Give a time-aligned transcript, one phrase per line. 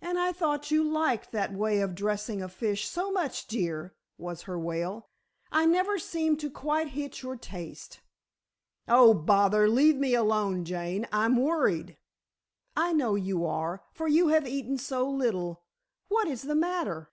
[0.00, 4.42] "And I thought you liked that way of dressing a fish so much, dear," was
[4.42, 5.08] her wail.
[5.50, 7.98] "I never seem to quite hit your taste."
[8.86, 11.08] "Oh, bother: leave me alone, Jane.
[11.10, 11.96] I'm worried."
[12.76, 15.64] "I know you are, for you have eaten so little.
[16.06, 17.10] What is the matter?"